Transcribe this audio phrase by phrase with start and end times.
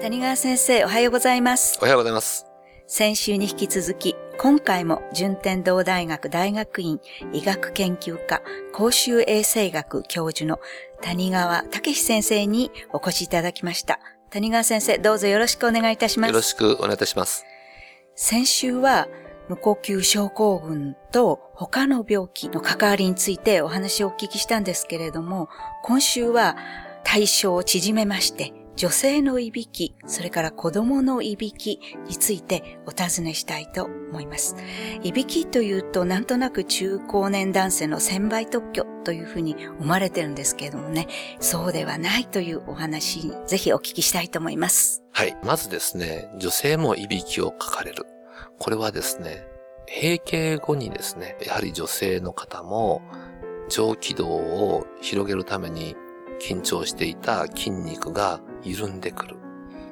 [0.00, 1.76] 谷川先生、おはようございます。
[1.80, 2.46] おはようございます。
[2.86, 7.00] 先週に引き続き、今回も順天堂大学大学院
[7.32, 8.40] 医学研究科
[8.72, 10.60] 公衆衛生学教授の
[11.02, 13.98] 谷川武先生にお越しいただきました。
[14.30, 16.30] 谷川先生、どうぞよろしくお願いいたします。
[16.30, 17.44] よろしくお願いいたします。
[18.14, 19.08] 先週は
[19.48, 25.48] 無呼吸症候群と他の病気の関わりについてお話をお聞きしたんですけれども、
[25.82, 26.56] 今週は
[27.02, 34.54] 対象を縮めまして、女性のいびき、それから子供のいびきについてお尋ねしたいと思います。
[35.02, 41.08] いびきというとなんとなく中高年男性の専売特許というふうに思われてるんですけれどもね、
[41.40, 45.02] そうではないというお話にぜひお聞きしたいと思います。
[45.10, 45.36] はい。
[45.42, 48.06] まずですね、女性もいびきをかかれる。
[48.60, 49.44] これはですね、
[49.92, 53.02] 閉経後にですね、やはり女性の方も
[53.70, 55.96] 上気道を広げるために
[56.40, 59.36] 緊張していた筋肉が緩んでくる。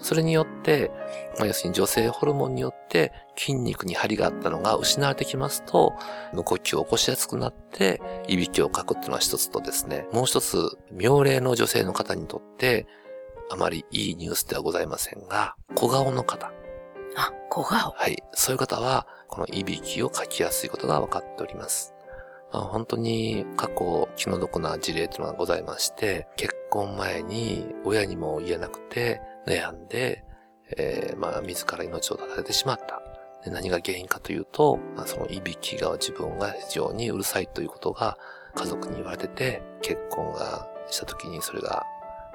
[0.00, 0.90] それによって、
[1.38, 5.94] まあ、要するに女性ホルモンによって筋肉に張りがあったのが失われてきますと、
[6.32, 12.86] 無呼吸を起こしやすくなって、いびきをかくっていうのは一つとですね、もう一つ、妙齢の女性の方にとって、
[13.50, 16.52] あまりいいニュースではございませんが、小顔の方。
[17.16, 17.92] あ、小顔。
[17.92, 18.22] はい。
[18.32, 21.94] そういう方は、このいびきをかきやすいことが分かっております。
[22.52, 30.24] まあ、本当に過去気の毒な事例というのがございまして、結婚前に親にも言えなくて悩んで、
[30.76, 33.02] えーまあ、自ら命を絶たれてしまった。
[33.44, 38.18] で何が原因かというと、まあ、そのいびきが自分が非常にうるさいということが
[38.54, 41.86] 家族に言われてて、結婚がした時にそれが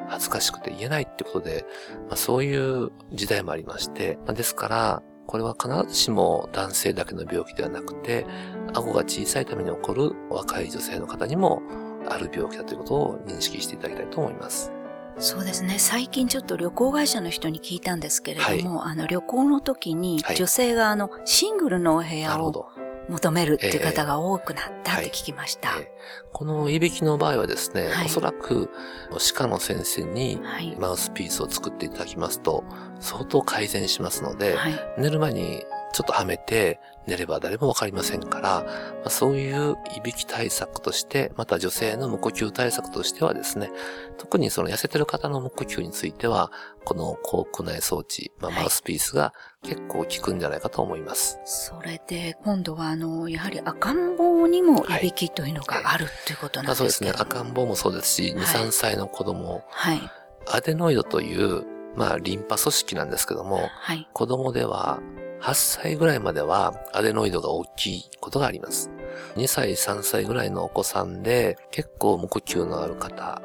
[0.08, 1.66] 恥ずかしくて言えないってことで、
[2.08, 8.26] まあ、そういう時代もありまして、まあ、ですから、これは必ずしも男性だけの病気ではなくて、
[8.74, 11.62] 顎が小さいために起こる若い女性の方にも
[12.08, 14.72] ある病気だということを認識していただきたいと思います。
[15.20, 15.78] そうですね。
[15.78, 22.70] 最近ちょっと旅行会社の人に聞いたんですけれども、あの旅行の時にはい女性があのシングルのお部な屋を。
[23.10, 25.76] 求めるっていう方が多くなったって聞きました。
[25.78, 25.88] えー
[26.32, 28.70] このいびきの場合はですね、はいおそらく
[29.18, 30.76] 歯科の先生にはい。
[30.80, 32.64] マウスピースを作っていただきますと
[33.00, 34.74] 相当改善しますので、はい。
[34.98, 35.64] 寝る前に
[35.94, 38.68] ちょっとはめて寝れば誰もわかりませんから、ま
[39.06, 43.72] あ、そういういびき対策として、また女性の無呼吸対策としてはですね、
[44.18, 46.52] 特にその痩せてる方の無呼吸については、
[46.86, 49.34] この口腔内装置、まあ、はいマウスピースが
[49.64, 51.40] 結構効くんじゃないかと思います。
[51.46, 57.12] それで、今度はあの、やはり赤ん坊にもいびきというのがあるということなんまあ、そうですすね。
[57.12, 60.02] 赤ん坊もそうですし、2、はい3歳の子供、はい。
[60.48, 61.66] アデノイドという、
[61.96, 64.08] まあ、リンパ組織なんですけども、はい。
[64.14, 65.00] 子供では
[65.44, 68.90] 8歳ぐらいまではアデノイドが大きいことがあります。
[69.36, 73.42] 2歳、3歳ぐらいのお子さんで結構無呼吸のある方、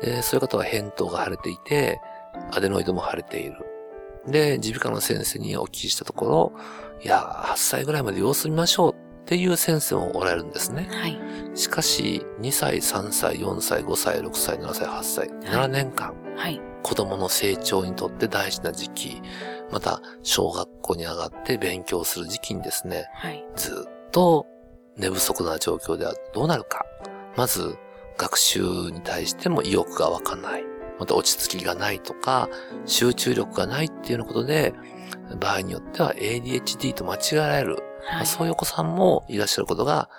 [0.00, 2.00] でそういう方は扁桃が腫れていて、
[2.52, 3.56] アデノイドも腫れている。
[4.28, 6.52] で、耳鼻科の先生にお聞きしたところ、
[7.02, 10.88] いや、8歳ぐらいまで様子見ましょうっていう先生もおられるんですね。
[10.90, 11.18] はい。
[11.54, 16.60] しかし、2歳、3歳、4歳、5歳、6歳、7歳、8歳、7年間、はい。
[16.82, 19.22] 子供の成長にとって大事な時期、
[19.70, 23.44] また小学校に上がって勉強する時期にですね、はい。
[23.56, 24.46] ずっと
[24.96, 26.84] 寝不足な状況ではどうなるか。
[27.36, 27.76] まず、
[28.18, 28.60] 学習
[28.90, 30.64] に対しても意欲が湧かない。
[30.98, 32.48] また落ち着きがないとか、
[32.84, 34.74] 集中力がないっていうようなことで、
[35.38, 37.82] 場合によっては ADHD と間違えられる。
[38.10, 38.22] まはい。
[38.22, 40.10] あそういうお子さんもいらっしゃることが、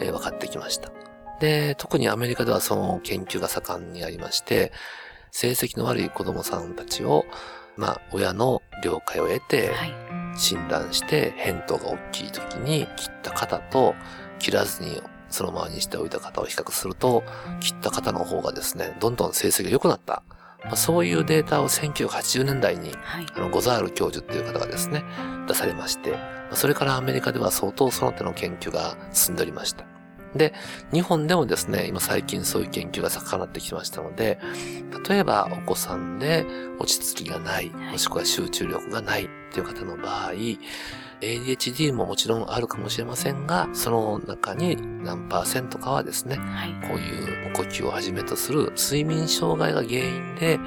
[0.00, 0.92] えー分かってきました。
[1.40, 4.72] で、特にアメリカではその研究が盛んにありまして、
[5.30, 7.24] 成績の悪い子供さんたちを、
[7.78, 9.94] まあ、親の了解を得て、はい。
[10.36, 13.94] 診断して、扁桃が大きい時に切った方と、
[14.40, 17.22] 切らずにそのままにしておいた方を比較すると、
[17.60, 20.22] 切った方の方がですね、どんどん成績が良くなった。
[20.64, 23.26] まあ、そういうデータを1980年代にはい。
[23.32, 25.04] あの、ゴザール教授っていう方がですね、
[25.46, 26.18] 出されまして、ま
[26.52, 29.97] あそれからアメリカでは相当その手の研究が進んでおりました。
[30.34, 30.54] で、
[30.92, 34.38] 日本でもですね、今最近そういう研究が盛んになってきましたので、
[35.08, 36.46] 例えばお子さんで
[36.78, 40.32] 落ち着きがない、はいもしくは集中力がないっていう方の場合、
[41.20, 46.88] ADHD ももちろんあるかもしれませんが、その中に何パーセントかはですね、はい。
[46.88, 50.58] こういう無呼吸をはじめとする睡眠障害が原因で、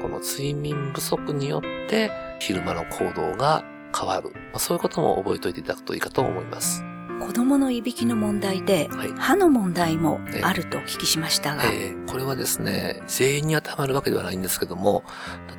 [0.00, 3.64] この睡眠不足によって昼間の行動が
[3.96, 4.30] 変わる。
[4.30, 6.87] まあ、そういうことも覚えておいていただくといいかと思います。
[7.20, 9.08] 子供のいびきの問題で、はい。
[9.16, 15.04] 歯の問題もあるとお聞きしましたが、えーこれはですね、全員に当てはまるわけではないんですけども、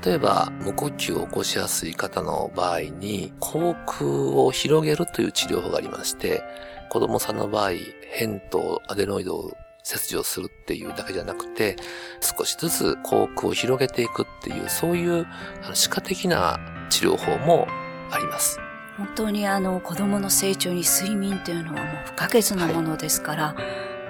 [0.04, 6.42] 例えば無呼吸を起こしやすい方の場合に、口腔を広げるという治療法がありまして、
[6.90, 7.72] 子供さんの場合、
[8.18, 9.52] 扁桃、アデノイドを
[9.84, 11.76] 切除するっていうだけじゃなくて、
[12.20, 15.28] 少しずつ口腔を広げていくっていう、そういう
[15.64, 16.60] あの歯科的な
[16.90, 17.68] 治療法も
[18.12, 18.60] あります。
[19.00, 23.56] 本当にあの子供の成長に睡眠というのはもう不可欠なものですから、は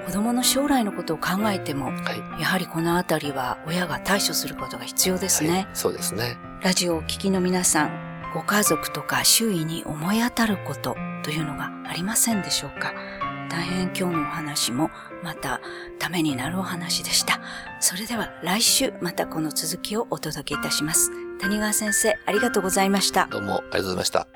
[0.03, 1.91] い、子供の将来のことを考えても、は
[2.37, 5.49] い、やはりこのあたりは親が対処することが必要ですね。
[5.49, 6.37] はい、そうですね。
[6.63, 12.93] ラジオをお聞きの皆さん、ご家族とか周囲に思い当たることというのがありませんでしょうか？
[13.49, 14.89] 大変今日のお話も
[15.23, 15.59] また
[15.99, 17.39] ためになるお話でした。
[17.79, 21.11] それでは来週またこの続きをお届けいたします。
[21.39, 23.27] 谷川先生、ありがとうございました。
[23.27, 24.27] どうもありがとうございました。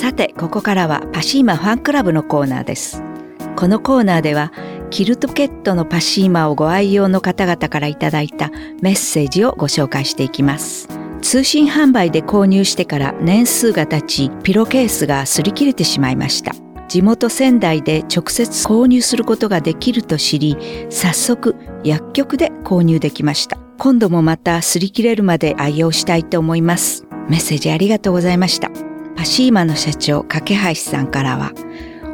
[0.00, 3.02] さて、ここからはパシーマファンクラブのコーナーです。
[3.54, 4.50] このコーナーでは
[4.88, 8.48] キルトケットのパシーマをご愛用の方々からいただいた
[8.80, 10.88] メッセージをご紹介していきます。
[11.20, 16.54] 通信販売で購入してから年数が経ち、ピロケースが擦り切れてしまいました。
[16.88, 20.56] 地元仙台で直接購入することができると知り、
[20.88, 23.58] 早速薬局で購入できました。
[23.76, 27.04] 今度もまた擦り切れるまで愛用したいと思います。
[27.28, 28.70] メッセージありがとうございました。
[29.20, 30.40] パシーマの社長、架
[30.70, 31.52] 橋さんからは、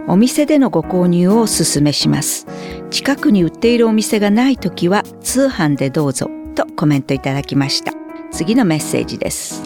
[0.09, 2.49] お店でのご購入をお勧めします。
[2.91, 7.93] 近くに売っているお店がないときは通販でどうぞとコメントいただきました。
[8.33, 9.63] 次のメッセージです。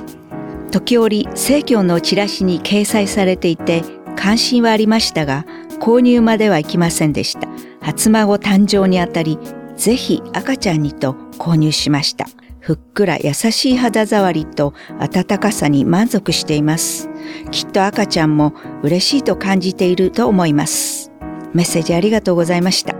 [0.71, 3.85] 時折、生協のチラシに掲載されていて
[4.17, 5.47] 関心はありましたが、
[5.81, 7.49] 購入まではいきませんでした。
[7.81, 9.39] 初孫誕生にあたり、
[9.79, 12.27] ぜひ赤ちゃんにと購入しました。
[12.61, 17.09] ふっくら優しい肌触りと温かさに満足しています。
[17.51, 21.11] きっと赤ちゃんも嬉しいと感じていると思います。
[21.53, 22.95] メッセージありがとうございました。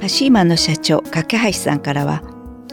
[0.00, 2.22] パシーマンの社長、架橋さんからは、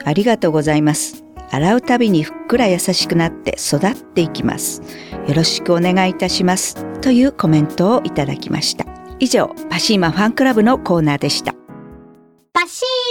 [0.04, 1.24] ありがとうございます。
[1.50, 4.82] 洗うたびにふっくら優しくなって育っていきます。
[5.28, 6.86] よろしくお願いいたします。
[7.02, 8.86] というコメントをいただきました。
[9.20, 11.56] 以上、パシーマファンクラブのコーナーでした。